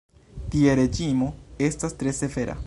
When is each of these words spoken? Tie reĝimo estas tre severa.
Tie 0.55 0.73
reĝimo 0.79 1.29
estas 1.69 1.99
tre 2.01 2.17
severa. 2.25 2.59